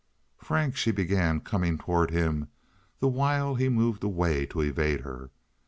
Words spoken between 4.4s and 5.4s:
to evade her.